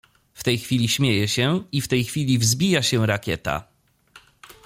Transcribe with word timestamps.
W 0.33 0.43
tej 0.43 0.57
chwili 0.57 0.87
śmieje 0.89 1.27
się 1.27 1.63
i 1.71 1.81
w 1.81 1.87
tej 1.87 2.03
chwili 2.03 2.39
wzbija 2.39 2.83
się 2.83 3.05
rakieta. 3.05 3.67